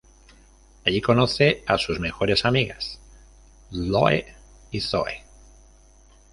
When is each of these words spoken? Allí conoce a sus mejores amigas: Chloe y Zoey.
Allí 0.83 0.99
conoce 0.99 1.63
a 1.67 1.77
sus 1.77 1.99
mejores 1.99 2.45
amigas: 2.45 2.99
Chloe 3.69 4.25
y 4.71 4.79
Zoey. 4.81 5.21